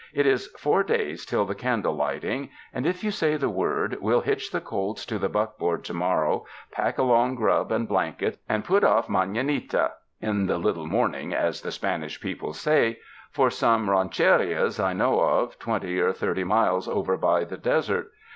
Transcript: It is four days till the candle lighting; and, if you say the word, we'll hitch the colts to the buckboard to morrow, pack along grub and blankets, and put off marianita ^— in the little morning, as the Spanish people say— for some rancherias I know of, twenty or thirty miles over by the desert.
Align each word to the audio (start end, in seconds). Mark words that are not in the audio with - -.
It 0.15 0.25
is 0.25 0.47
four 0.57 0.81
days 0.83 1.27
till 1.27 1.45
the 1.45 1.53
candle 1.53 1.93
lighting; 1.95 2.49
and, 2.73 2.87
if 2.87 3.03
you 3.03 3.11
say 3.11 3.37
the 3.37 3.51
word, 3.51 3.99
we'll 4.01 4.21
hitch 4.21 4.49
the 4.51 4.59
colts 4.59 5.05
to 5.05 5.19
the 5.19 5.29
buckboard 5.29 5.83
to 5.83 5.93
morrow, 5.93 6.47
pack 6.71 6.97
along 6.97 7.35
grub 7.35 7.71
and 7.71 7.87
blankets, 7.87 8.39
and 8.49 8.65
put 8.65 8.83
off 8.83 9.07
marianita 9.09 9.73
^— 9.73 9.91
in 10.27 10.47
the 10.47 10.57
little 10.57 10.87
morning, 10.87 11.35
as 11.35 11.61
the 11.61 11.71
Spanish 11.71 12.19
people 12.19 12.51
say— 12.53 12.97
for 13.31 13.51
some 13.51 13.91
rancherias 13.91 14.79
I 14.79 14.93
know 14.93 15.19
of, 15.19 15.59
twenty 15.59 15.99
or 15.99 16.13
thirty 16.13 16.43
miles 16.43 16.87
over 16.87 17.15
by 17.15 17.43
the 17.43 17.57
desert. 17.57 18.09